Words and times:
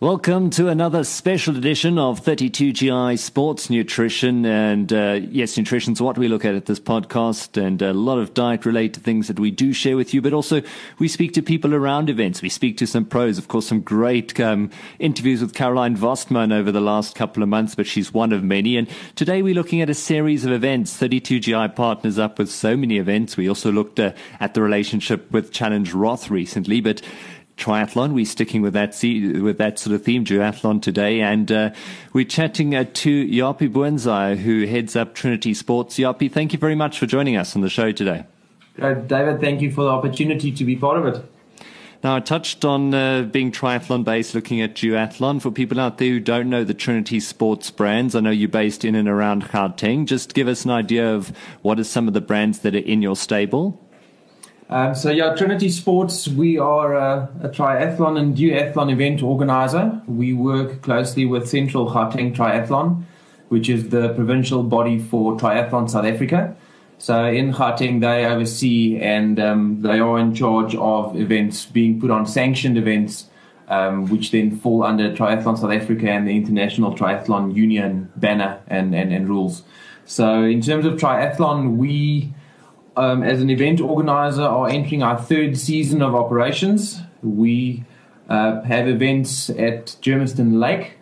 Welcome 0.00 0.48
to 0.52 0.68
another 0.68 1.04
special 1.04 1.58
edition 1.58 1.98
of 1.98 2.24
32GI 2.24 3.18
Sports 3.18 3.68
Nutrition. 3.68 4.46
And 4.46 4.90
uh, 4.90 5.20
yes, 5.28 5.58
nutrition 5.58 5.92
is 5.92 6.00
what 6.00 6.16
we 6.16 6.26
look 6.26 6.42
at 6.42 6.54
at 6.54 6.64
this 6.64 6.80
podcast, 6.80 7.62
and 7.62 7.82
a 7.82 7.92
lot 7.92 8.16
of 8.16 8.32
diet 8.32 8.64
related 8.64 9.02
things 9.02 9.28
that 9.28 9.38
we 9.38 9.50
do 9.50 9.74
share 9.74 9.98
with 9.98 10.14
you. 10.14 10.22
But 10.22 10.32
also, 10.32 10.62
we 10.98 11.06
speak 11.06 11.34
to 11.34 11.42
people 11.42 11.74
around 11.74 12.08
events. 12.08 12.40
We 12.40 12.48
speak 12.48 12.78
to 12.78 12.86
some 12.86 13.04
pros, 13.04 13.36
of 13.36 13.48
course, 13.48 13.66
some 13.66 13.82
great 13.82 14.40
um, 14.40 14.70
interviews 14.98 15.42
with 15.42 15.52
Caroline 15.52 15.98
Vostman 15.98 16.50
over 16.50 16.72
the 16.72 16.80
last 16.80 17.14
couple 17.14 17.42
of 17.42 17.50
months, 17.50 17.74
but 17.74 17.86
she's 17.86 18.14
one 18.14 18.32
of 18.32 18.42
many. 18.42 18.78
And 18.78 18.88
today 19.16 19.42
we're 19.42 19.52
looking 19.52 19.82
at 19.82 19.90
a 19.90 19.94
series 19.94 20.46
of 20.46 20.52
events. 20.52 20.98
32GI 20.98 21.76
partners 21.76 22.18
up 22.18 22.38
with 22.38 22.50
so 22.50 22.74
many 22.74 22.96
events. 22.96 23.36
We 23.36 23.50
also 23.50 23.70
looked 23.70 24.00
uh, 24.00 24.12
at 24.40 24.54
the 24.54 24.62
relationship 24.62 25.30
with 25.30 25.52
Challenge 25.52 25.92
Roth 25.92 26.30
recently, 26.30 26.80
but 26.80 27.02
triathlon. 27.60 28.12
We're 28.12 28.24
sticking 28.24 28.62
with 28.62 28.72
that 28.72 28.98
with 29.02 29.58
that 29.58 29.78
sort 29.78 29.94
of 29.94 30.02
theme, 30.02 30.24
duathlon 30.24 30.82
today, 30.82 31.20
and 31.20 31.52
uh, 31.52 31.70
we're 32.12 32.24
chatting 32.24 32.74
uh, 32.74 32.84
to 32.94 33.26
Japie 33.26 33.68
Boonzaaier, 33.68 34.38
who 34.38 34.66
heads 34.66 34.96
up 34.96 35.14
Trinity 35.14 35.54
Sports. 35.54 35.96
Japie, 35.96 36.28
thank 36.28 36.52
you 36.52 36.58
very 36.58 36.74
much 36.74 36.98
for 36.98 37.06
joining 37.06 37.36
us 37.36 37.54
on 37.54 37.62
the 37.62 37.68
show 37.68 37.92
today. 37.92 38.24
Uh, 38.80 38.94
David, 38.94 39.40
thank 39.40 39.60
you 39.60 39.70
for 39.70 39.84
the 39.84 39.90
opportunity 39.90 40.50
to 40.50 40.64
be 40.64 40.74
part 40.74 40.98
of 40.98 41.06
it. 41.06 41.24
Now, 42.02 42.16
I 42.16 42.20
touched 42.20 42.64
on 42.64 42.94
uh, 42.94 43.22
being 43.22 43.52
triathlon 43.52 44.04
based, 44.04 44.34
looking 44.34 44.62
at 44.62 44.74
duathlon. 44.74 45.42
For 45.42 45.50
people 45.50 45.78
out 45.78 45.98
there 45.98 46.08
who 46.08 46.20
don't 46.20 46.48
know 46.48 46.64
the 46.64 46.72
Trinity 46.72 47.20
Sports 47.20 47.70
brands, 47.70 48.14
I 48.14 48.20
know 48.20 48.30
you're 48.30 48.48
based 48.48 48.86
in 48.86 48.94
and 48.94 49.06
around 49.06 49.44
Gauteng. 49.44 50.06
Just 50.06 50.32
give 50.32 50.48
us 50.48 50.64
an 50.64 50.70
idea 50.70 51.14
of 51.14 51.30
what 51.60 51.78
are 51.78 51.84
some 51.84 52.08
of 52.08 52.14
the 52.14 52.22
brands 52.22 52.60
that 52.60 52.74
are 52.74 52.78
in 52.78 53.02
your 53.02 53.16
stable. 53.16 53.78
Um, 54.70 54.94
so 54.94 55.10
yeah, 55.10 55.34
Trinity 55.34 55.68
Sports, 55.68 56.28
we 56.28 56.56
are 56.56 56.94
a, 56.94 57.28
a, 57.42 57.48
triathlon 57.48 58.16
and 58.16 58.36
duathlon 58.36 58.92
event 58.92 59.20
organizer. 59.20 60.00
We 60.06 60.32
work 60.32 60.82
closely 60.82 61.26
with 61.26 61.48
Central 61.48 61.90
Gauteng 61.90 62.36
Triathlon, 62.36 63.02
which 63.48 63.68
is 63.68 63.88
the 63.88 64.10
provincial 64.14 64.62
body 64.62 65.00
for 65.00 65.36
triathlon 65.36 65.90
South 65.90 66.04
Africa. 66.04 66.54
So 66.98 67.24
in 67.24 67.52
Gauteng, 67.52 68.00
they 68.00 68.24
oversee 68.24 68.96
and 69.00 69.40
um, 69.40 69.82
they 69.82 69.98
are 69.98 70.20
in 70.20 70.36
charge 70.36 70.76
of 70.76 71.20
events 71.20 71.66
being 71.66 72.00
put 72.00 72.12
on 72.12 72.24
sanctioned 72.24 72.78
events, 72.78 73.26
um, 73.66 74.06
which 74.06 74.30
then 74.30 74.56
fall 74.56 74.84
under 74.84 75.12
Triathlon 75.12 75.58
South 75.58 75.72
Africa 75.72 76.08
and 76.08 76.28
the 76.28 76.36
International 76.36 76.94
Triathlon 76.94 77.56
Union 77.56 78.08
banner 78.14 78.60
and, 78.68 78.94
and, 78.94 79.12
and 79.12 79.28
rules. 79.28 79.64
So 80.04 80.44
in 80.44 80.60
terms 80.60 80.86
of 80.86 80.92
triathlon, 80.94 81.76
we 81.76 82.34
um, 82.96 83.22
as 83.22 83.40
an 83.40 83.50
event 83.50 83.80
organizer, 83.80 84.42
are 84.42 84.68
entering 84.68 85.02
our 85.02 85.18
third 85.18 85.56
season 85.56 86.02
of 86.02 86.14
operations. 86.14 87.00
We 87.22 87.84
uh, 88.28 88.62
have 88.62 88.88
events 88.88 89.50
at 89.50 89.96
Germiston 90.02 90.58
Lake. 90.60 90.98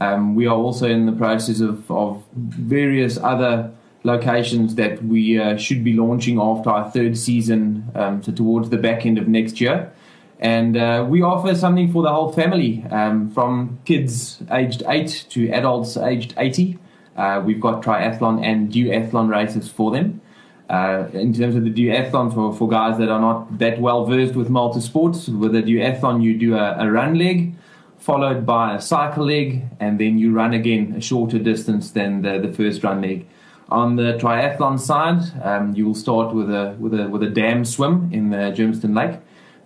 Um, 0.00 0.34
we 0.34 0.46
are 0.46 0.56
also 0.56 0.88
in 0.88 1.06
the 1.06 1.12
process 1.12 1.60
of, 1.60 1.90
of 1.90 2.22
various 2.34 3.16
other 3.18 3.72
locations 4.02 4.74
that 4.74 5.02
we 5.04 5.38
uh, 5.38 5.56
should 5.56 5.82
be 5.82 5.94
launching 5.94 6.38
after 6.38 6.70
our 6.70 6.90
third 6.90 7.16
season, 7.16 7.90
um, 7.94 8.22
so 8.22 8.32
towards 8.32 8.70
the 8.70 8.76
back 8.76 9.06
end 9.06 9.18
of 9.18 9.28
next 9.28 9.60
year. 9.60 9.92
And 10.40 10.76
uh, 10.76 11.06
we 11.08 11.22
offer 11.22 11.54
something 11.54 11.92
for 11.92 12.02
the 12.02 12.10
whole 12.10 12.32
family, 12.32 12.84
um, 12.90 13.30
from 13.30 13.78
kids 13.84 14.42
aged 14.50 14.82
8 14.86 15.26
to 15.30 15.48
adults 15.50 15.96
aged 15.96 16.34
80. 16.36 16.78
Uh, 17.16 17.42
we've 17.44 17.60
got 17.60 17.82
triathlon 17.82 18.44
and 18.44 18.70
duathlon 18.70 19.30
races 19.30 19.70
for 19.70 19.90
them. 19.90 20.20
Uh, 20.68 21.08
in 21.12 21.34
terms 21.34 21.54
of 21.54 21.64
the 21.64 21.70
duathlon, 21.70 22.32
for, 22.32 22.54
for 22.54 22.68
guys 22.68 22.96
that 22.98 23.10
are 23.10 23.20
not 23.20 23.58
that 23.58 23.78
well 23.80 24.06
versed 24.06 24.34
with 24.34 24.48
multi 24.48 24.80
sports, 24.80 25.28
with 25.28 25.54
a 25.54 25.62
duathlon, 25.62 26.22
you 26.22 26.38
do 26.38 26.56
a, 26.56 26.76
a, 26.78 26.90
run 26.90 27.18
leg, 27.18 27.54
followed 27.98 28.46
by 28.46 28.74
a 28.74 28.80
cycle 28.80 29.26
leg, 29.26 29.62
and 29.78 30.00
then 30.00 30.16
you 30.18 30.32
run 30.32 30.54
again 30.54 30.94
a 30.96 31.00
shorter 31.02 31.38
distance 31.38 31.90
than 31.90 32.22
the, 32.22 32.38
the 32.38 32.50
first 32.50 32.82
run 32.82 33.02
leg. 33.02 33.26
On 33.68 33.96
the 33.96 34.14
triathlon 34.14 34.80
side, 34.80 35.20
um, 35.42 35.74
you 35.74 35.86
will 35.86 35.94
start 35.94 36.34
with 36.34 36.50
a 36.50 36.76
with 36.78 36.94
a 36.94 37.08
with 37.08 37.22
a 37.22 37.30
dam 37.30 37.64
swim 37.64 38.10
in 38.12 38.30
the 38.30 38.52
Germiston 38.56 38.96
Lake, 38.96 39.20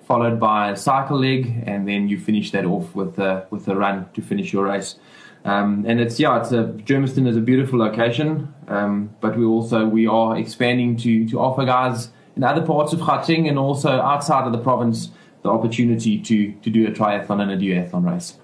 followed 0.06 0.40
by 0.40 0.70
a 0.70 0.76
cycle 0.76 1.20
leg, 1.20 1.62
and 1.64 1.86
then 1.86 2.08
you 2.08 2.18
finish 2.18 2.50
that 2.52 2.64
off 2.64 2.94
with 2.94 3.18
a, 3.18 3.46
with 3.50 3.68
a 3.68 3.76
run 3.76 4.08
to 4.14 4.22
finish 4.22 4.52
your 4.52 4.64
race. 4.64 4.96
Um, 5.44 5.84
and 5.86 6.00
it's 6.00 6.18
yeah, 6.18 6.40
it's 6.40 6.52
a 6.52 6.64
Germiston 6.84 7.26
is 7.28 7.36
a 7.36 7.40
beautiful 7.40 7.78
location, 7.78 8.52
um, 8.68 9.14
but 9.20 9.36
we 9.36 9.44
also 9.44 9.86
we 9.86 10.06
are 10.06 10.36
expanding 10.36 10.96
to 10.98 11.28
to 11.28 11.40
offer 11.40 11.64
guys 11.64 12.10
in 12.36 12.44
other 12.44 12.64
parts 12.64 12.92
of 12.92 13.00
Gauteng 13.00 13.48
and 13.48 13.58
also 13.58 14.00
outside 14.00 14.46
of 14.46 14.52
the 14.52 14.58
province 14.58 15.10
the 15.42 15.50
opportunity 15.50 16.20
to 16.20 16.52
to 16.52 16.70
do 16.70 16.86
a 16.86 16.90
triathlon 16.90 17.40
and 17.40 17.50
a 17.50 17.56
duathlon 17.56 18.10
race. 18.10 18.38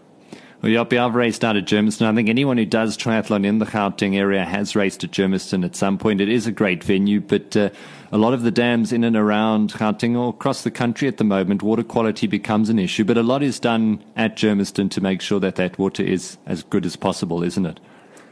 Well, 0.64 0.72
yeah, 0.72 1.04
I've 1.04 1.14
raced 1.14 1.44
out 1.44 1.58
at 1.58 1.66
Germiston. 1.66 2.06
I 2.06 2.14
think 2.14 2.30
anyone 2.30 2.56
who 2.56 2.64
does 2.64 2.96
triathlon 2.96 3.44
in 3.44 3.58
the 3.58 3.66
Gauteng 3.66 4.16
area 4.16 4.46
has 4.46 4.74
raced 4.74 5.04
at 5.04 5.10
Germiston 5.10 5.62
at 5.62 5.76
some 5.76 5.98
point. 5.98 6.22
It 6.22 6.30
is 6.30 6.46
a 6.46 6.52
great 6.52 6.82
venue, 6.82 7.20
but 7.20 7.54
uh, 7.54 7.68
a 8.10 8.16
lot 8.16 8.32
of 8.32 8.44
the 8.44 8.50
dams 8.50 8.90
in 8.90 9.04
and 9.04 9.14
around 9.14 9.74
Gauteng 9.74 10.16
or 10.16 10.30
across 10.30 10.62
the 10.62 10.70
country 10.70 11.06
at 11.06 11.18
the 11.18 11.24
moment, 11.24 11.62
water 11.62 11.82
quality 11.82 12.26
becomes 12.26 12.70
an 12.70 12.78
issue. 12.78 13.04
But 13.04 13.18
a 13.18 13.22
lot 13.22 13.42
is 13.42 13.60
done 13.60 14.02
at 14.16 14.38
Germiston 14.38 14.90
to 14.92 15.02
make 15.02 15.20
sure 15.20 15.38
that 15.38 15.56
that 15.56 15.78
water 15.78 16.02
is 16.02 16.38
as 16.46 16.62
good 16.62 16.86
as 16.86 16.96
possible, 16.96 17.42
isn't 17.42 17.66
it? 17.66 17.78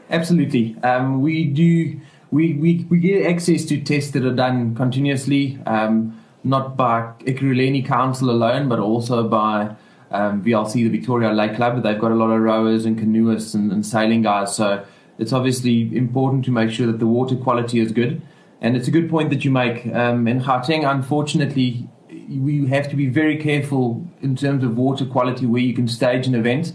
Absolutely. 0.09 0.75
Um, 0.81 1.21
we 1.21 1.45
do. 1.45 2.01
We, 2.31 2.53
we, 2.53 2.87
we 2.89 2.97
get 2.97 3.27
access 3.27 3.63
to 3.65 3.79
tests 3.79 4.09
that 4.13 4.25
are 4.25 4.33
done 4.33 4.73
continuously, 4.73 5.59
um, 5.67 6.19
not 6.43 6.75
by 6.75 7.11
Ekurhuleni 7.19 7.85
Council 7.85 8.31
alone, 8.31 8.69
but 8.69 8.79
also 8.79 9.27
by 9.27 9.75
um, 10.13 10.43
VLC, 10.43 10.73
the 10.73 10.89
Victoria 10.89 11.33
Lake 11.33 11.55
Club. 11.55 11.81
They've 11.83 11.99
got 11.99 12.11
a 12.11 12.15
lot 12.15 12.29
of 12.29 12.41
rowers 12.41 12.85
and 12.85 12.97
canoeists 12.97 13.53
and, 13.53 13.71
and 13.71 13.85
sailing 13.85 14.21
guys. 14.21 14.55
So 14.55 14.85
it's 15.17 15.33
obviously 15.33 15.95
important 15.95 16.45
to 16.45 16.51
make 16.51 16.69
sure 16.71 16.87
that 16.87 16.99
the 16.99 17.07
water 17.07 17.35
quality 17.35 17.79
is 17.79 17.91
good. 17.91 18.21
And 18.61 18.77
it's 18.77 18.87
a 18.87 18.91
good 18.91 19.09
point 19.09 19.29
that 19.31 19.43
you 19.43 19.51
make. 19.51 19.85
Um, 19.87 20.27
in 20.27 20.39
Gauteng, 20.39 20.89
unfortunately, 20.89 21.89
we 22.29 22.67
have 22.67 22.89
to 22.89 22.95
be 22.95 23.07
very 23.07 23.37
careful 23.37 24.07
in 24.21 24.35
terms 24.35 24.63
of 24.63 24.77
water 24.77 25.05
quality 25.05 25.45
where 25.45 25.61
you 25.61 25.73
can 25.73 25.87
stage 25.87 26.27
an 26.27 26.35
event. 26.35 26.73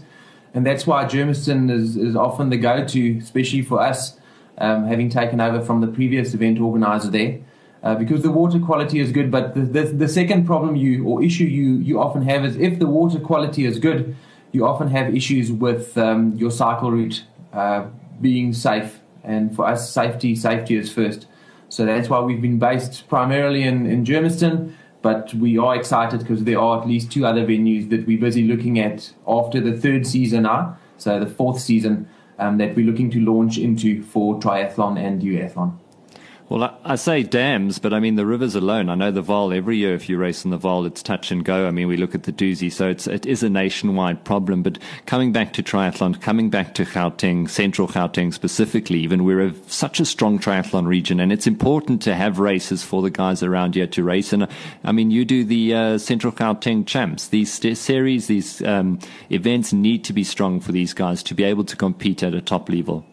And 0.53 0.65
that's 0.65 0.85
why 0.85 1.05
Germiston 1.05 1.71
is, 1.71 1.95
is 1.95 2.15
often 2.15 2.49
the 2.49 2.57
go 2.57 2.85
to, 2.85 3.17
especially 3.17 3.61
for 3.61 3.79
us, 3.79 4.19
um, 4.57 4.85
having 4.85 5.09
taken 5.09 5.39
over 5.39 5.61
from 5.61 5.81
the 5.81 5.87
previous 5.87 6.33
event 6.33 6.59
organizer 6.59 7.09
there 7.09 7.39
uh, 7.83 7.95
because 7.95 8.21
the 8.21 8.31
water 8.31 8.59
quality 8.59 8.99
is 8.99 9.11
good. 9.11 9.31
But 9.31 9.55
the, 9.55 9.61
the, 9.61 9.83
the, 9.83 10.07
second 10.07 10.45
problem 10.45 10.75
you 10.75 11.05
or 11.05 11.23
issue 11.23 11.45
you, 11.45 11.75
you 11.75 11.99
often 11.99 12.21
have 12.23 12.45
is 12.45 12.55
if 12.57 12.79
the 12.79 12.87
water 12.87 13.19
quality 13.19 13.65
is 13.65 13.79
good, 13.79 14.15
you 14.51 14.65
often 14.65 14.89
have 14.89 15.15
issues 15.15 15.51
with 15.51 15.97
um, 15.97 16.35
your 16.35 16.51
cycle 16.51 16.91
route 16.91 17.23
uh, 17.53 17.85
being 18.21 18.53
safe. 18.53 18.99
And 19.23 19.55
for 19.55 19.65
us, 19.65 19.91
safety 19.91 20.35
safety 20.35 20.75
is 20.75 20.91
first. 20.91 21.27
So 21.69 21.85
that's 21.85 22.09
why 22.09 22.19
we've 22.19 22.41
been 22.41 22.59
based 22.59 23.07
primarily 23.07 23.63
in, 23.63 23.85
in 23.85 24.03
Germiston. 24.03 24.73
But 25.01 25.33
we 25.33 25.57
are 25.57 25.75
excited 25.75 26.19
because 26.19 26.43
there 26.43 26.59
are 26.59 26.81
at 26.81 26.87
least 26.87 27.11
two 27.11 27.25
other 27.25 27.45
venues 27.45 27.89
that 27.89 28.05
we're 28.05 28.19
busy 28.19 28.43
looking 28.43 28.79
at 28.79 29.13
after 29.25 29.61
the 29.61 29.71
third 29.71 30.05
season 30.05 30.43
now. 30.43 30.77
So 30.97 31.19
the 31.19 31.27
fourth 31.27 31.61
season 31.61 32.09
um, 32.37 32.57
that 32.57 32.75
we're 32.75 32.85
looking 32.85 33.09
to 33.11 33.19
launch 33.21 33.57
into 33.57 34.03
for 34.03 34.39
triathlon 34.39 34.99
and 34.99 35.21
duathlon. 35.21 35.77
Well, 36.49 36.79
I, 36.83 36.95
say 36.95 37.21
dams, 37.21 37.77
but 37.77 37.93
I 37.93 37.99
mean 37.99 38.15
the 38.15 38.25
rivers 38.25 38.55
alone. 38.55 38.89
I 38.89 38.95
know 38.95 39.11
the 39.11 39.21
Vaal 39.21 39.55
every 39.55 39.77
year. 39.77 39.93
If 39.93 40.09
you 40.09 40.17
race 40.17 40.43
in 40.43 40.49
the 40.49 40.57
Vaal, 40.57 40.87
it's 40.87 41.03
touch 41.03 41.29
and 41.29 41.45
go. 41.45 41.67
I 41.67 41.71
mean, 41.71 41.87
we 41.87 41.95
look 41.95 42.15
at 42.15 42.23
the 42.23 42.33
Dusi, 42.33 42.71
so 42.71 42.89
it's 42.89 43.05
it 43.05 43.27
is 43.27 43.43
a 43.43 43.49
nationwide 43.49 44.25
problem. 44.25 44.63
But 44.63 44.79
coming 45.05 45.31
back 45.31 45.53
to 45.53 45.63
triathlon, 45.63 46.19
coming 46.19 46.49
back 46.49 46.73
to 46.73 46.85
Gauteng, 46.85 47.47
Central 47.47 47.87
Gauteng 47.87 48.33
specifically, 48.33 48.97
even 49.01 49.25
we're 49.25 49.41
a, 49.41 49.53
such 49.67 49.99
a 49.99 50.05
strong 50.05 50.39
triathlon 50.39 50.87
region, 50.87 51.19
and 51.19 51.31
it's 51.31 51.45
important 51.45 52.01
to 52.01 52.15
have 52.15 52.39
races 52.39 52.81
for 52.81 53.03
the 53.03 53.11
guys 53.11 53.43
around 53.43 53.75
here 53.75 53.85
to 53.85 54.03
race. 54.03 54.33
And 54.33 54.47
I 54.83 54.91
mean, 54.91 55.11
you 55.11 55.25
do 55.25 55.43
the 55.43 55.75
uh, 55.75 55.97
Central 55.99 56.33
Gauteng 56.33 56.87
Champs. 56.87 57.27
These 57.27 57.79
series, 57.79 58.25
these 58.25 58.63
um, 58.63 58.97
events 59.29 59.71
need 59.71 60.03
to 60.05 60.13
be 60.13 60.23
strong 60.23 60.61
for 60.61 60.71
these 60.71 60.95
guys 60.95 61.21
to 61.23 61.35
be 61.35 61.43
able 61.43 61.65
to 61.65 61.75
compete 61.75 62.23
at 62.23 62.33
a 62.33 62.41
top 62.41 62.69
level. 62.69 63.05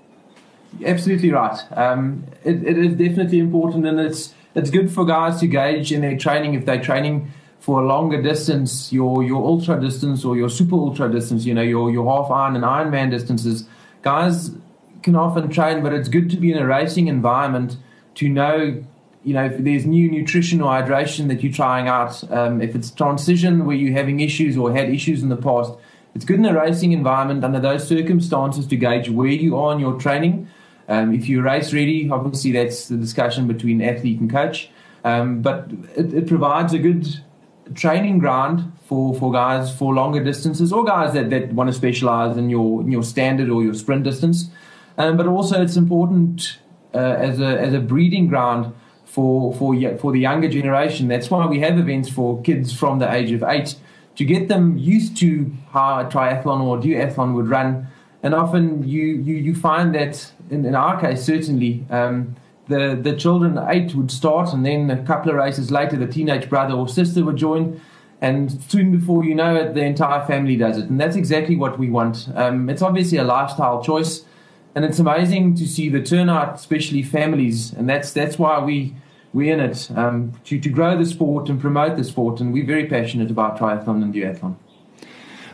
Absolutely 0.84 1.30
right. 1.30 1.58
Um, 1.72 2.24
it, 2.44 2.62
it 2.62 2.78
is 2.78 2.94
definitely 2.94 3.38
important, 3.38 3.86
and 3.86 4.00
it's 4.00 4.34
it's 4.54 4.70
good 4.70 4.90
for 4.90 5.04
guys 5.04 5.40
to 5.40 5.46
gauge 5.46 5.92
in 5.92 6.00
their 6.00 6.16
training 6.16 6.54
if 6.54 6.64
they're 6.64 6.82
training 6.82 7.32
for 7.60 7.82
a 7.82 7.86
longer 7.86 8.22
distance, 8.22 8.92
your 8.92 9.22
your 9.22 9.44
ultra 9.44 9.80
distance 9.80 10.24
or 10.24 10.36
your 10.36 10.48
super 10.48 10.76
ultra 10.76 11.10
distance. 11.10 11.44
You 11.44 11.54
know, 11.54 11.62
your 11.62 11.90
your 11.90 12.06
half 12.06 12.30
iron 12.30 12.56
and 12.56 12.64
Ironman 12.64 13.10
distances. 13.10 13.68
Guys 14.02 14.50
can 15.02 15.16
often 15.16 15.48
train, 15.48 15.82
but 15.82 15.92
it's 15.92 16.08
good 16.08 16.30
to 16.30 16.36
be 16.36 16.52
in 16.52 16.58
a 16.58 16.66
racing 16.66 17.08
environment 17.08 17.76
to 18.16 18.28
know 18.28 18.84
you 19.26 19.34
know, 19.34 19.44
if 19.44 19.58
there's 19.58 19.84
new 19.84 20.08
nutrition 20.08 20.62
or 20.62 20.70
hydration 20.70 21.26
that 21.26 21.42
you're 21.42 21.52
trying 21.52 21.88
out, 21.88 22.22
um, 22.30 22.62
if 22.62 22.76
it's 22.76 22.92
transition 22.92 23.66
where 23.66 23.74
you're 23.74 23.92
having 23.92 24.20
issues 24.20 24.56
or 24.56 24.72
had 24.72 24.88
issues 24.88 25.20
in 25.20 25.30
the 25.30 25.36
past, 25.36 25.72
it's 26.14 26.24
good 26.24 26.38
in 26.38 26.44
a 26.46 26.54
racing 26.54 26.92
environment 26.92 27.44
under 27.44 27.58
those 27.58 27.86
circumstances 27.88 28.68
to 28.68 28.76
gauge 28.76 29.10
where 29.10 29.26
you 29.26 29.56
are 29.56 29.72
in 29.72 29.80
your 29.80 29.98
training. 29.98 30.48
Um, 30.88 31.14
if 31.14 31.28
you're 31.28 31.42
race 31.42 31.72
ready, 31.72 32.08
obviously 32.10 32.52
that's 32.52 32.88
the 32.88 32.96
discussion 32.96 33.46
between 33.46 33.82
athlete 33.82 34.20
and 34.20 34.30
coach. 34.30 34.70
Um, 35.04 35.42
but 35.42 35.70
it, 35.96 36.12
it, 36.12 36.26
provides 36.26 36.72
a 36.72 36.78
good 36.78 37.20
training 37.74 38.18
ground 38.18 38.72
for, 38.86 39.14
for 39.14 39.32
guys 39.32 39.74
for 39.76 39.94
longer 39.94 40.22
distances 40.22 40.72
or 40.72 40.84
guys 40.84 41.14
that, 41.14 41.30
that 41.30 41.52
want 41.52 41.68
to 41.68 41.72
specialize 41.72 42.36
in 42.36 42.50
your 42.50 42.82
in 42.82 42.90
your 42.90 43.02
standard 43.02 43.48
or 43.48 43.62
your 43.62 43.74
sprint 43.74 44.02
distance. 44.02 44.50
Um, 44.98 45.16
but 45.16 45.26
also, 45.26 45.62
it's 45.62 45.76
important 45.76 46.58
uh, 46.94 46.98
as 46.98 47.40
a 47.40 47.60
as 47.60 47.74
a 47.74 47.80
breeding 47.80 48.26
ground 48.28 48.74
for 49.04 49.54
for 49.54 49.74
for 49.98 50.12
the 50.12 50.20
younger 50.20 50.48
generation. 50.48 51.08
That's 51.08 51.30
why 51.30 51.46
we 51.46 51.60
have 51.60 51.78
events 51.78 52.08
for 52.08 52.40
kids 52.42 52.72
from 52.72 52.98
the 52.98 53.12
age 53.12 53.30
of 53.32 53.42
eight 53.44 53.76
to 54.16 54.24
get 54.24 54.48
them 54.48 54.76
used 54.76 55.16
to 55.18 55.52
how 55.70 56.00
a 56.00 56.04
triathlon 56.04 56.62
or 56.62 56.78
duathlon 56.78 57.34
would 57.34 57.48
run. 57.48 57.86
And 58.26 58.34
often 58.34 58.82
you 58.94 59.06
you, 59.28 59.36
you 59.36 59.54
find 59.54 59.94
that 59.94 60.32
in, 60.50 60.64
in 60.64 60.74
our 60.74 61.00
case 61.00 61.22
certainly. 61.22 61.84
Um, 61.90 62.34
the, 62.68 62.98
the 63.00 63.14
children 63.14 63.56
eight 63.68 63.94
would 63.94 64.10
start, 64.10 64.52
and 64.52 64.66
then 64.66 64.90
a 64.90 65.00
couple 65.04 65.30
of 65.30 65.36
races 65.36 65.70
later, 65.70 65.96
the 65.96 66.08
teenage 66.08 66.48
brother 66.48 66.74
or 66.74 66.88
sister 66.88 67.24
would 67.24 67.36
join, 67.36 67.80
and 68.20 68.60
soon 68.64 68.90
before 68.90 69.24
you 69.24 69.36
know 69.36 69.54
it, 69.54 69.74
the 69.74 69.84
entire 69.84 70.26
family 70.26 70.56
does 70.56 70.76
it, 70.76 70.86
and 70.90 71.00
that's 71.00 71.14
exactly 71.14 71.54
what 71.54 71.78
we 71.78 71.88
want. 71.88 72.28
Um, 72.34 72.68
it's 72.68 72.82
obviously 72.82 73.18
a 73.18 73.24
lifestyle 73.24 73.80
choice, 73.80 74.24
and 74.74 74.84
it's 74.84 74.98
amazing 74.98 75.54
to 75.60 75.64
see 75.64 75.88
the 75.88 76.02
turnout, 76.02 76.56
especially 76.56 77.04
families, 77.04 77.72
and 77.72 77.88
that's 77.88 78.12
that's 78.12 78.36
why 78.36 78.58
we 78.58 78.96
we're 79.32 79.54
in 79.54 79.60
it 79.60 79.88
um, 79.94 80.32
to 80.46 80.58
to 80.58 80.68
grow 80.68 80.98
the 80.98 81.06
sport 81.06 81.48
and 81.48 81.60
promote 81.60 81.96
the 81.96 82.02
sport, 82.02 82.40
and 82.40 82.52
we're 82.52 82.66
very 82.66 82.86
passionate 82.86 83.30
about 83.30 83.56
triathlon 83.60 84.02
and 84.02 84.12
duathlon. 84.12 84.56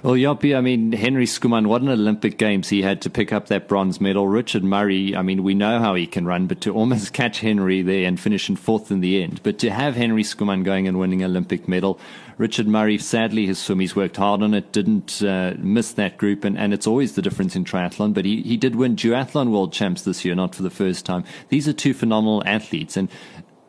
Well, 0.03 0.17
Japie, 0.17 0.57
I 0.57 0.61
mean, 0.61 0.91
Henry 0.91 1.27
Schoeman, 1.27 1.69
what 1.69 1.81
an 1.81 1.89
Olympic 1.89 2.37
Games 2.37 2.69
he 2.69 2.83
had 2.83 3.03
to 3.03 3.11
pick 3.11 3.33
up 3.33 3.47
that 3.47 3.69
bronze 3.69 4.01
medal. 4.01 4.27
Richard 4.27 4.65
Murray, 4.65 5.15
I 5.15 5.23
mean, 5.23 5.45
we 5.45 5.55
know 5.55 5.79
how 5.79 5.95
he 5.95 6.09
can 6.09 6.27
run, 6.27 6.49
but 6.49 6.61
to 6.63 6.75
almost 6.75 7.13
catch 7.13 7.39
Henry 7.39 7.83
there 7.83 8.09
and 8.09 8.19
finish 8.19 8.49
in 8.49 8.57
fourth 8.57 8.91
in 8.91 8.99
the 8.99 9.23
end, 9.23 9.41
but 9.45 9.61
to 9.61 9.71
have 9.71 9.95
Henry 9.95 10.25
Schoeman 10.25 10.65
going 10.65 10.89
and 10.89 10.99
winning 10.99 11.23
Olympic 11.23 11.69
medal, 11.69 12.01
Richard 12.37 12.67
Murray, 12.67 12.99
sadly, 12.99 13.47
his 13.47 13.61
swim, 13.61 13.79
he's 13.79 13.95
worked 13.95 14.17
hard 14.17 14.43
on 14.43 14.55
it, 14.55 14.73
didn't 14.73 15.23
uh, 15.23 15.55
miss 15.59 15.93
that 15.93 16.19
group, 16.19 16.43
and, 16.43 16.59
and 16.59 16.75
it's 16.75 16.89
always 16.89 17.15
the 17.15 17.23
difference 17.23 17.55
in 17.55 17.65
triathlon, 17.65 18.13
but 18.13 18.25
he, 18.25 18.43
he 18.43 18.57
did 18.57 18.75
win 18.75 18.97
duathlon 18.97 19.53
world 19.53 19.73
champs 19.73 20.03
this 20.03 20.25
year, 20.25 20.35
not 20.35 20.53
for 20.53 20.65
the 20.65 20.71
first 20.71 21.07
time. 21.07 21.23
These 21.49 21.69
are 21.69 21.73
two 21.73 21.95
phenomenal 21.95 22.43
athletes, 22.45 22.97
and 22.97 23.09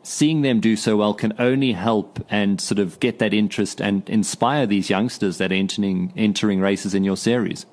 seeing 0.04 0.42
them 0.42 0.60
do 0.60 0.76
so 0.76 0.96
well 0.96 1.14
can 1.14 1.32
only 1.38 1.72
help 1.72 2.24
and 2.30 2.60
sort 2.60 2.78
of 2.78 3.00
get 3.00 3.18
that 3.18 3.32
interest 3.32 3.80
and 3.80 4.08
inspire 4.08 4.66
these 4.66 4.90
youngsters 4.90 5.38
that 5.38 5.50
are 5.50 5.54
entering, 5.54 6.12
entering 6.16 6.60
races 6.60 6.94
in 6.94 7.04
your 7.04 7.16
series. 7.16 7.66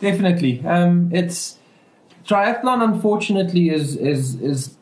Definitely. 0.00 0.64
Um, 0.64 1.10
it's 1.12 1.58
triathlon, 2.24 2.82
unfortunately, 2.82 3.70
is, 3.70 3.96
is, 3.96 4.36
is 4.36 4.76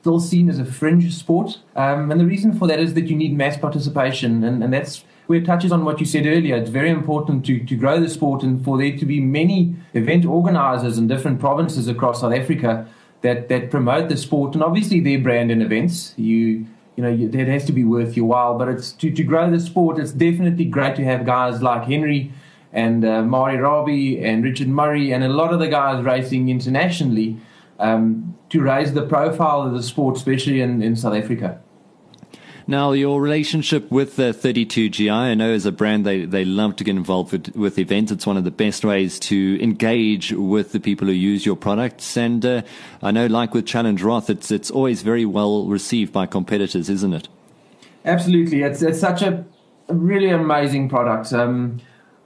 still 0.00 0.20
seen 0.20 0.48
as 0.48 0.58
a 0.58 0.64
fringe 0.64 1.12
sport. 1.14 1.58
Um, 1.74 2.10
and 2.10 2.20
the 2.20 2.26
reason 2.26 2.56
for 2.58 2.68
that 2.68 2.78
is 2.78 2.94
that 2.94 3.06
you 3.06 3.16
need 3.16 3.36
mass 3.36 3.56
participation. 3.56 4.44
And, 4.44 4.62
and 4.62 4.72
that's 4.72 5.04
where 5.26 5.38
it 5.38 5.46
touches 5.46 5.72
on 5.72 5.84
what 5.84 5.98
you 5.98 6.06
said 6.06 6.26
earlier. 6.26 6.56
It's 6.56 6.70
very 6.70 6.90
important 6.90 7.46
to, 7.46 7.64
to 7.64 7.74
grow 7.74 8.00
the 8.00 8.08
sport 8.08 8.42
and 8.42 8.62
for 8.64 8.78
there 8.78 8.96
to 8.96 9.04
be 9.04 9.20
many 9.20 9.74
event 9.94 10.24
organizers 10.24 10.98
in 10.98 11.08
different 11.08 11.40
provinces 11.40 11.88
across 11.88 12.20
South 12.20 12.34
Africa 12.34 12.86
that 13.22 13.48
that 13.48 13.70
promote 13.70 14.08
the 14.08 14.16
sport 14.16 14.54
and 14.54 14.62
obviously 14.62 15.00
their 15.00 15.18
brand 15.18 15.50
and 15.50 15.62
events. 15.62 16.14
You 16.16 16.66
you 16.96 17.02
know 17.02 17.10
you, 17.10 17.28
that 17.28 17.48
has 17.48 17.64
to 17.66 17.72
be 17.72 17.84
worth 17.84 18.16
your 18.16 18.26
while. 18.26 18.58
But 18.58 18.68
it's 18.68 18.92
to 18.92 19.10
to 19.10 19.22
grow 19.22 19.50
the 19.50 19.60
sport. 19.60 19.98
It's 19.98 20.12
definitely 20.12 20.64
great 20.64 20.96
to 20.96 21.04
have 21.04 21.26
guys 21.26 21.62
like 21.62 21.84
Henry 21.84 22.32
and 22.72 23.04
uh, 23.04 23.22
Mari 23.22 23.56
Rabie 23.56 24.22
and 24.22 24.44
Richard 24.44 24.68
Murray 24.68 25.12
and 25.12 25.24
a 25.24 25.28
lot 25.28 25.52
of 25.52 25.58
the 25.60 25.68
guys 25.68 26.04
racing 26.04 26.48
internationally 26.48 27.38
um, 27.78 28.36
to 28.50 28.60
raise 28.60 28.92
the 28.92 29.02
profile 29.02 29.62
of 29.62 29.72
the 29.72 29.82
sport, 29.82 30.16
especially 30.16 30.60
in, 30.60 30.82
in 30.82 30.94
South 30.94 31.14
Africa. 31.14 31.60
Now, 32.68 32.90
your 32.90 33.20
relationship 33.20 33.92
with 33.92 34.18
uh, 34.18 34.32
32GI, 34.32 35.12
I 35.12 35.34
know 35.34 35.52
as 35.52 35.66
a 35.66 35.72
brand, 35.72 36.04
they, 36.04 36.24
they 36.24 36.44
love 36.44 36.74
to 36.76 36.84
get 36.84 36.96
involved 36.96 37.30
with, 37.30 37.54
with 37.54 37.78
events. 37.78 38.10
It's 38.10 38.26
one 38.26 38.36
of 38.36 38.42
the 38.42 38.50
best 38.50 38.84
ways 38.84 39.20
to 39.20 39.62
engage 39.62 40.32
with 40.32 40.72
the 40.72 40.80
people 40.80 41.06
who 41.06 41.12
use 41.12 41.46
your 41.46 41.54
products. 41.54 42.16
And 42.16 42.44
uh, 42.44 42.62
I 43.00 43.12
know, 43.12 43.26
like 43.26 43.54
with 43.54 43.66
Challenge 43.66 44.02
Roth, 44.02 44.28
it's, 44.28 44.50
it's 44.50 44.68
always 44.68 45.02
very 45.02 45.24
well 45.24 45.66
received 45.66 46.12
by 46.12 46.26
competitors, 46.26 46.90
isn't 46.90 47.14
it? 47.14 47.28
Absolutely. 48.04 48.62
It's, 48.62 48.82
it's 48.82 48.98
such 48.98 49.22
a 49.22 49.44
really 49.88 50.30
amazing 50.30 50.88
product. 50.88 51.32
Um, 51.32 51.80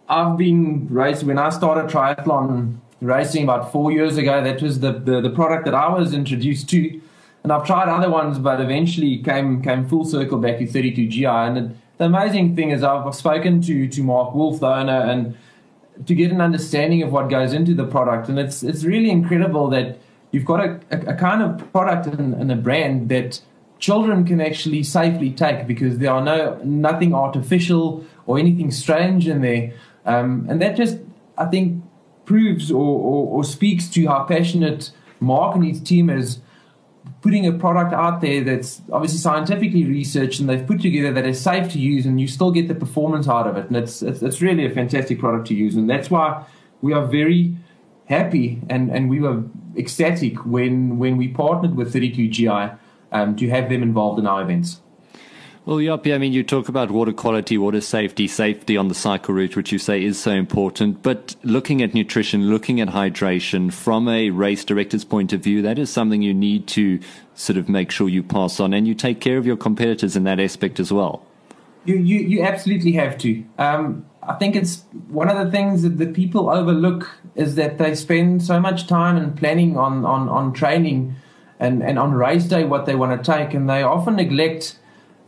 I've 0.09 0.39
been 0.39 0.89
racing, 0.89 1.29
when 1.29 1.39
I 1.39 1.51
started 1.51 1.95
triathlon 1.95 2.79
racing 3.03 3.45
about 3.45 3.73
four 3.73 3.93
years 3.93 4.17
ago, 4.17 4.43
that 4.43 4.63
was 4.63 4.81
the, 4.81 4.93
the, 4.93 5.21
the 5.21 5.31
product 5.31 5.67
that 5.67 5.75
I 5.75 5.89
was 5.89 6.15
introduced 6.15 6.71
to 6.71 6.99
and 7.43 7.53
I've 7.53 7.67
tried 7.67 7.89
other 7.89 8.11
ones, 8.11 8.39
but 8.39 8.61
eventually 8.61 9.19
came 9.19 9.63
came 9.63 9.89
full 9.89 10.05
circle 10.05 10.39
back 10.39 10.59
to 10.59 10.65
32GI. 10.65 11.57
And 11.57 11.79
the 11.99 12.05
amazing 12.05 12.57
thing 12.57 12.71
is, 12.71 12.83
I've 12.83 13.15
spoken 13.15 13.63
to 13.63 13.89
to 13.89 14.03
Mark 14.03 14.35
Wolf, 14.35 14.61
the 14.61 14.67
owner, 14.67 14.93
and 14.93 15.37
to 16.07 16.15
get 16.15 16.31
an 16.31 16.41
understanding 16.41 17.03
of 17.03 17.13
what 17.13 17.29
goes 17.29 17.53
into 17.53 17.75
the 17.75 17.87
product. 17.87 18.29
And 18.29 18.39
it's 18.39 18.63
it's 18.63 18.85
really 18.85 19.11
incredible 19.11 19.69
that 19.71 19.99
you've 20.33 20.45
got 20.45 20.61
a, 20.61 20.81
a, 20.91 21.15
a 21.15 21.15
kind 21.15 21.43
of 21.43 21.73
product 21.73 22.07
and, 22.07 22.35
and 22.35 22.53
a 22.53 22.57
brand 22.57 23.09
that 23.09 23.41
children 23.79 24.25
can 24.25 24.41
actually 24.41 24.83
safely 24.83 25.31
take 25.31 25.67
because 25.67 25.99
there 25.99 26.13
are 26.13 26.23
no 26.23 26.61
nothing 26.63 27.15
artificial 27.15 28.05
or 28.27 28.39
anything 28.39 28.71
strange 28.71 29.27
in 29.27 29.41
there. 29.41 29.73
Um, 30.05 30.47
and 30.49 30.61
that 30.63 30.77
just, 30.77 30.99
I 31.37 31.47
think, 31.47 31.83
proves 32.25 32.71
or, 32.71 32.77
or, 32.79 33.27
or 33.39 33.45
speaks 33.45 33.89
to 33.89 34.07
how 34.07 34.25
passionate 34.25 34.93
Mark 35.19 35.57
and 35.57 35.65
his 35.65 35.81
team 35.81 36.09
is 36.09 36.39
putting 37.23 37.47
a 37.47 37.53
product 37.53 37.93
out 37.93 38.21
there 38.21 38.43
that's 38.43 38.83
obviously 38.93 39.19
scientifically 39.19 39.85
researched 39.85 40.41
and 40.41 40.49
they've 40.49 40.67
put 40.67 40.81
together 40.81 41.13
that 41.13 41.27
is 41.27 41.41
safe 41.41 41.71
to 41.73 41.79
use 41.79 42.07
and 42.07 42.21
you 42.21 42.27
still 42.27 42.51
get 42.51 42.69
the 42.69 42.75
performance 42.75 43.29
out 43.29 43.47
of 43.47 43.57
it. 43.57 43.67
And 43.67 43.77
it's, 43.77 44.03
it's, 44.03 44.23
it's 44.23 44.41
really 44.41 44.67
a 44.67 44.71
fantastic 44.71 45.19
product 45.19 45.49
to 45.49 45.55
use. 45.55 45.77
And 45.77 45.89
that's 45.89 46.11
why 46.11 46.45
we 46.81 46.93
are 46.93 47.05
very 47.05 47.57
happy 48.07 48.61
and, 48.69 48.91
and 48.91 49.09
we 49.09 49.21
were 49.21 49.45
ecstatic 49.77 50.45
when, 50.45 50.99
when 50.99 51.17
we 51.17 51.29
partnered 51.29 51.77
with 51.77 51.93
32GI 51.93 52.79
um, 53.13 53.37
to 53.37 53.49
have 53.49 53.69
them 53.69 53.83
involved 53.83 54.19
in 54.19 54.27
our 54.27 54.43
events. 54.43 54.81
Well, 55.71 55.79
Japie, 55.79 56.13
I 56.13 56.19
mean, 56.19 56.33
you 56.33 56.43
talk 56.43 56.69
about 56.69 56.91
water 56.91 57.13
quality, 57.13 57.57
water 57.57 57.81
safety, 57.81 58.27
safety 58.27 58.77
on 58.77 58.89
the 58.89 58.95
cycle 58.97 59.37
route, 59.37 59.55
which 59.55 59.71
you 59.71 59.79
say 59.79 60.03
is 60.03 60.21
so 60.21 60.33
important. 60.33 61.01
But 61.01 61.37
looking 61.45 61.81
at 61.81 61.95
nutrition, 61.95 62.51
looking 62.51 62.81
at 62.81 62.89
hydration 62.89 63.73
from 63.73 64.09
a 64.09 64.31
race 64.31 64.65
director's 64.65 65.05
point 65.05 65.33
of 65.33 65.45
view, 65.45 65.63
that 65.63 65.79
is 65.79 65.89
something 65.89 66.23
you 66.23 66.35
need 66.35 66.67
to 66.71 66.99
sort 67.37 67.57
of 67.57 67.69
make 67.69 67.93
sure 67.93 68.09
you 68.09 68.25
pass 68.25 68.59
on 68.59 68.75
and 68.75 68.89
you 68.89 68.97
take 68.97 69.21
care 69.21 69.39
of 69.39 69.47
your 69.47 69.57
competitors 69.57 70.17
in 70.17 70.25
that 70.25 70.41
aspect 70.41 70.81
as 70.81 70.93
well. 70.93 71.25
You, 71.85 71.99
you, 71.99 72.19
you 72.19 72.43
absolutely 72.43 72.91
have 72.95 73.17
to. 73.19 73.45
Um, 73.57 74.05
I 74.25 74.35
think 74.35 74.57
it's 74.57 74.83
one 75.07 75.29
of 75.29 75.39
the 75.39 75.53
things 75.53 75.85
that 75.85 75.99
the 75.99 76.07
people 76.07 76.51
overlook 76.51 77.09
is 77.37 77.55
that 77.55 77.79
they 77.79 77.95
spend 77.95 78.43
so 78.43 78.59
much 78.59 78.89
time 78.89 79.17
and 79.17 79.37
planning 79.37 79.79
on, 79.79 80.05
on, 80.05 80.29
on 80.29 80.53
training 80.53 81.15
and, 81.61 81.81
and 81.81 81.97
on 81.97 82.13
race 82.13 82.47
day 82.47 82.65
what 82.65 82.87
they 82.87 82.97
want 82.97 83.23
to 83.23 83.33
take, 83.33 83.55
and 83.55 83.71
they 83.71 83.85
often 83.85 84.17
neglect 84.17 84.80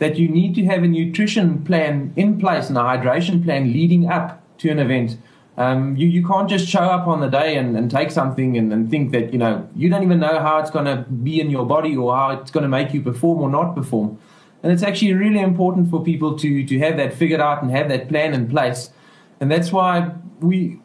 that 0.02 0.16
you 0.16 0.28
need 0.28 0.52
to 0.52 0.64
have 0.64 0.82
a 0.82 0.88
nutrition 0.88 1.62
plan 1.62 2.12
in 2.16 2.36
place 2.36 2.68
and 2.68 2.76
a 2.76 2.80
hydration 2.80 3.44
plan 3.44 3.72
leading 3.72 4.10
up 4.10 4.42
to 4.58 4.68
an 4.68 4.80
event. 4.80 5.16
Um, 5.56 5.96
you, 5.96 6.08
you 6.08 6.26
can't 6.26 6.48
just 6.50 6.66
show 6.66 6.80
up 6.80 7.06
on 7.06 7.20
the 7.20 7.28
day 7.28 7.56
and, 7.56 7.76
and 7.76 7.88
take 7.88 8.10
something 8.10 8.56
and, 8.56 8.72
and 8.72 8.90
think 8.90 9.12
that, 9.12 9.32
you 9.32 9.38
know, 9.38 9.68
you 9.76 9.88
don't 9.88 10.02
even 10.02 10.18
know 10.18 10.40
how 10.40 10.58
it's 10.58 10.72
going 10.72 10.86
to 10.86 11.08
be 11.08 11.40
in 11.40 11.50
your 11.50 11.64
body 11.64 11.96
or 11.96 12.16
how 12.16 12.30
it's 12.30 12.50
going 12.50 12.64
to 12.64 12.68
make 12.68 12.92
you 12.92 13.00
perform 13.00 13.42
or 13.42 13.48
not 13.48 13.76
perform. 13.76 14.18
And 14.64 14.72
it's 14.72 14.82
actually 14.82 15.14
really 15.14 15.38
important 15.38 15.88
for 15.88 16.02
people 16.02 16.36
to, 16.36 16.66
to 16.66 16.78
have 16.80 16.96
that 16.96 17.14
figured 17.14 17.40
out 17.40 17.62
and 17.62 17.70
have 17.70 17.88
that 17.90 18.08
plan 18.08 18.34
in 18.34 18.48
place. 18.48 18.90
And 19.38 19.52
that's 19.52 19.70
why 19.70 20.10
we, 20.40 20.80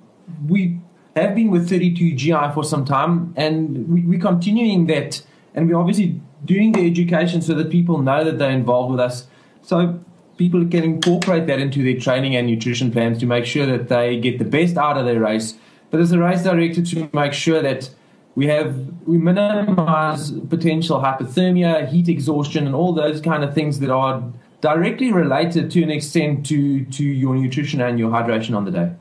we 0.47 0.79
have 1.15 1.33
been 1.33 1.49
with 1.49 1.67
32GI 1.67 2.53
for 2.53 2.63
some 2.63 2.85
time 2.85 3.33
and 3.35 3.89
we, 3.89 4.01
we're 4.01 4.19
continuing 4.19 4.85
that. 4.87 5.23
And 5.55 5.67
we're 5.67 5.79
obviously 5.79 6.21
doing 6.45 6.71
the 6.71 6.85
education 6.85 7.41
so 7.41 7.53
that 7.55 7.69
people 7.69 8.01
know 8.01 8.23
that 8.23 8.37
they're 8.37 8.51
involved 8.51 8.91
with 8.91 8.99
us. 8.99 9.27
So 9.61 9.99
people 10.37 10.65
can 10.67 10.83
incorporate 10.83 11.47
that 11.47 11.59
into 11.59 11.83
their 11.83 11.99
training 11.99 12.35
and 12.35 12.47
nutrition 12.47 12.91
plans 12.91 13.19
to 13.19 13.25
make 13.25 13.45
sure 13.45 13.65
that 13.65 13.89
they 13.89 14.19
get 14.19 14.39
the 14.39 14.45
best 14.45 14.77
out 14.77 14.97
of 14.97 15.05
their 15.05 15.19
race. 15.19 15.55
But 15.89 15.99
as 15.99 16.11
a 16.11 16.19
race 16.19 16.43
director, 16.43 16.83
to 16.83 17.09
make 17.13 17.33
sure 17.33 17.61
that 17.61 17.89
we 18.35 18.45
have 18.47 18.75
we 19.07 19.17
minimize 19.17 20.31
potential 20.31 20.99
hypothermia, 20.99 21.87
heat 21.87 22.07
exhaustion, 22.07 22.67
and 22.67 22.75
all 22.75 22.93
those 22.93 23.19
kind 23.19 23.43
of 23.43 23.53
things 23.55 23.79
that 23.79 23.89
are 23.89 24.23
directly 24.61 25.11
related 25.11 25.71
to 25.71 25.81
an 25.81 25.89
extent 25.89 26.45
to 26.47 26.85
to 26.85 27.03
your 27.03 27.35
nutrition 27.35 27.81
and 27.81 27.97
your 27.97 28.11
hydration 28.11 28.55
on 28.55 28.65
the 28.65 28.71
day. 28.71 28.91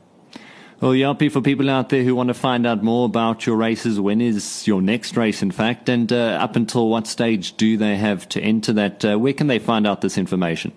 Well, 0.79 0.93
Japie, 0.93 1.29
for 1.29 1.41
people 1.41 1.71
out 1.71 1.89
there 1.89 2.03
who 2.03 2.13
want 2.13 2.27
to 2.27 2.35
find 2.35 2.67
out 2.67 2.83
more 2.83 3.07
about 3.07 3.47
your 3.47 3.55
races, 3.55 3.99
when 3.99 4.21
is 4.21 4.67
your 4.67 4.79
next 4.79 5.17
race, 5.17 5.41
in 5.41 5.49
fact, 5.49 5.89
and 5.89 6.13
uh, 6.13 6.37
up 6.39 6.55
until 6.55 6.87
what 6.87 7.07
stage 7.07 7.57
do 7.57 7.77
they 7.77 7.95
have 7.95 8.29
to 8.29 8.39
enter 8.39 8.71
that? 8.73 9.03
Uh, 9.03 9.17
where 9.17 9.33
can 9.33 9.47
they 9.47 9.57
find 9.57 9.87
out 9.87 10.01
this 10.01 10.19
information? 10.19 10.71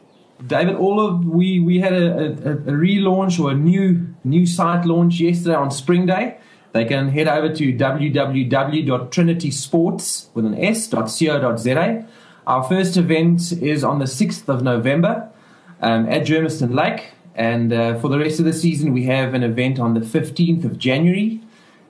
David, 0.47 0.77
all 0.77 1.07
of 1.07 1.27
we 1.27 1.61
we 1.61 1.81
had 1.81 1.93
a, 1.93 2.17
a, 2.17 2.31
a, 2.31 2.73
relaunch 2.73 3.39
or 3.39 3.51
a 3.51 3.55
new 3.55 4.07
new 4.25 4.47
site 4.47 4.87
launch 4.87 5.21
yesterday 5.21 5.55
on 5.55 5.71
Spring 5.71 6.07
Day. 6.07 6.39
They 6.73 6.87
can 6.87 7.11
head 7.11 7.29
over 7.29 7.55
to 7.55 7.73
www.trinitysports 7.75 10.29
with 10.33 10.47
an 10.47 10.55
s.co.za. 10.55 12.07
Our 12.47 12.65
first 12.65 12.97
event 12.97 13.53
is 13.53 13.85
on 13.85 13.99
the 13.99 14.07
6th 14.07 14.49
of 14.49 14.63
November 14.63 15.29
um, 15.83 16.09
at 16.09 16.27
Germiston 16.27 16.75
Lake. 16.75 17.13
And 17.35 17.73
uh, 17.73 17.99
for 17.99 18.09
the 18.09 18.19
rest 18.19 18.39
of 18.39 18.45
the 18.45 18.53
season, 18.53 18.93
we 18.93 19.05
have 19.05 19.35
an 19.35 19.43
event 19.43 19.79
on 19.79 19.95
the 19.95 20.01
15th 20.01 20.65
of 20.65 20.79
January, 20.79 21.41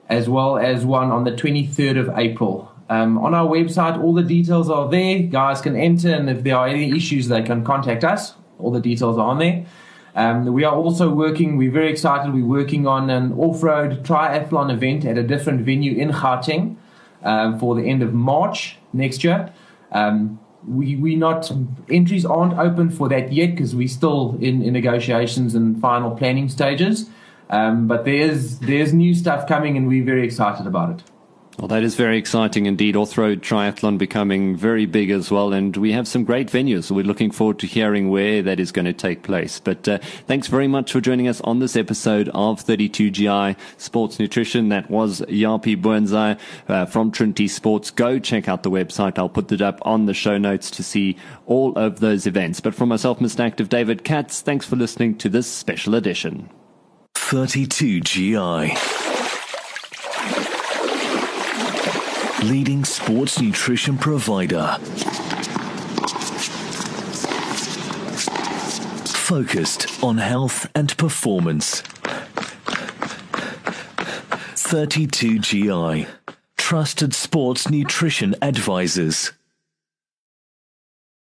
as 0.09 0.29
well 0.29 0.57
as 0.57 0.85
one 0.85 1.11
on 1.11 1.23
the 1.23 1.31
23rd 1.31 1.99
of 1.99 2.17
April. 2.17 2.71
Um, 2.89 3.17
on 3.17 3.33
our 3.33 3.47
website, 3.47 4.01
all 4.01 4.13
the 4.13 4.23
details 4.23 4.69
are 4.69 4.89
there. 4.89 5.19
Guys 5.19 5.61
can 5.61 5.75
enter, 5.75 6.13
and 6.13 6.29
if 6.29 6.43
there 6.43 6.57
are 6.57 6.67
any 6.67 6.95
issues, 6.95 7.27
they 7.29 7.41
can 7.41 7.63
contact 7.63 8.03
us. 8.03 8.33
All 8.59 8.71
the 8.71 8.81
details 8.81 9.17
are 9.17 9.27
on 9.27 9.39
there. 9.39 9.65
Um, 10.13 10.45
we 10.53 10.65
are 10.65 10.75
also 10.75 11.09
working, 11.09 11.55
we're 11.55 11.71
very 11.71 11.89
excited, 11.89 12.33
we're 12.33 12.45
working 12.45 12.85
on 12.85 13.09
an 13.09 13.31
off 13.33 13.63
road 13.63 14.03
triathlon 14.03 14.71
event 14.71 15.05
at 15.05 15.17
a 15.17 15.23
different 15.23 15.61
venue 15.61 15.95
in 15.95 16.11
Gauteng 16.11 16.75
um, 17.23 17.57
for 17.57 17.75
the 17.75 17.83
end 17.83 18.03
of 18.03 18.13
March 18.13 18.77
next 18.91 19.23
year. 19.23 19.53
Um, 19.91 20.39
we 20.67 20.95
we 20.95 21.15
not 21.15 21.51
entries 21.89 22.25
aren't 22.25 22.57
open 22.57 22.89
for 22.89 23.09
that 23.09 23.31
yet 23.31 23.51
because 23.51 23.75
we're 23.75 23.87
still 23.87 24.37
in, 24.41 24.61
in 24.61 24.73
negotiations 24.73 25.55
and 25.55 25.79
final 25.81 26.11
planning 26.11 26.49
stages. 26.49 27.09
Um, 27.49 27.87
but 27.87 28.05
there's 28.05 28.59
there's 28.59 28.93
new 28.93 29.13
stuff 29.13 29.47
coming, 29.47 29.75
and 29.77 29.87
we're 29.87 30.05
very 30.05 30.25
excited 30.25 30.67
about 30.67 30.91
it. 30.91 31.10
Well, 31.59 31.67
that 31.67 31.83
is 31.83 31.95
very 31.95 32.17
exciting 32.17 32.65
indeed. 32.65 32.95
Off-road 32.95 33.41
triathlon 33.41 33.97
becoming 33.97 34.55
very 34.55 34.85
big 34.85 35.11
as 35.11 35.29
well, 35.29 35.53
and 35.53 35.75
we 35.77 35.91
have 35.91 36.07
some 36.07 36.23
great 36.23 36.47
venues. 36.47 36.89
We're 36.89 37.03
looking 37.03 37.29
forward 37.29 37.59
to 37.59 37.67
hearing 37.67 38.09
where 38.09 38.41
that 38.41 38.59
is 38.59 38.71
going 38.71 38.85
to 38.85 38.93
take 38.93 39.21
place. 39.21 39.59
But 39.59 39.87
uh, 39.87 39.99
thanks 40.27 40.47
very 40.47 40.67
much 40.67 40.93
for 40.93 41.01
joining 41.01 41.27
us 41.27 41.41
on 41.41 41.59
this 41.59 41.75
episode 41.75 42.29
of 42.29 42.63
32GI 42.63 43.57
Sports 43.77 44.17
Nutrition. 44.17 44.69
That 44.69 44.89
was 44.89 45.19
Japie 45.27 45.75
Boonzaaier 45.75 46.39
uh, 46.67 46.85
from 46.85 47.11
Trinity 47.11 47.47
Sports. 47.47 47.91
Go 47.91 48.17
check 48.17 48.47
out 48.47 48.63
the 48.63 48.71
website. 48.71 49.19
I'll 49.19 49.29
put 49.29 49.51
it 49.51 49.61
up 49.61 49.79
on 49.83 50.05
the 50.05 50.13
show 50.13 50.37
notes 50.37 50.71
to 50.71 50.83
see 50.83 51.17
all 51.45 51.75
of 51.75 51.99
those 51.99 52.25
events. 52.25 52.59
But 52.61 52.73
for 52.75 52.85
myself, 52.85 53.19
Mr. 53.19 53.41
Active 53.41 53.69
David 53.69 54.03
Katz, 54.03 54.41
thanks 54.41 54.65
for 54.65 54.77
listening 54.77 55.17
to 55.17 55.29
this 55.29 55.47
special 55.47 55.95
edition. 55.95 56.49
32GI. 57.15 59.10
Leading 62.43 62.83
sports 62.83 63.39
nutrition 63.39 63.97
provider. 63.97 64.77
Focused 69.05 70.03
on 70.03 70.17
health 70.17 70.69
and 70.75 70.97
performance. 70.97 71.83
32GI. 74.71 76.07
Trusted 76.57 77.13
sports 77.13 77.69
nutrition 77.69 78.35
advisors. 78.41 79.31